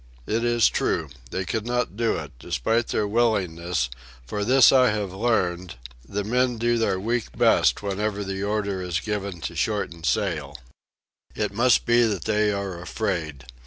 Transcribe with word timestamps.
It 0.25 0.43
is 0.43 0.67
true. 0.67 1.09
They 1.29 1.45
could 1.45 1.67
not 1.67 1.95
do 1.95 2.17
it, 2.17 2.31
despite 2.39 2.87
their 2.87 3.07
willingness, 3.07 3.87
for 4.25 4.43
this 4.43 4.71
I 4.71 4.89
have 4.89 5.13
learned: 5.13 5.75
the 6.03 6.23
men 6.23 6.57
do 6.57 6.79
their 6.79 6.99
weak 6.99 7.37
best 7.37 7.83
whenever 7.83 8.23
the 8.23 8.41
order 8.41 8.81
is 8.81 8.99
given 8.99 9.41
to 9.41 9.55
shorten 9.55 10.03
sail. 10.03 10.57
It 11.35 11.53
must 11.53 11.85
be 11.85 12.01
that 12.01 12.25
they 12.25 12.51
are 12.51 12.81
afraid. 12.81 13.45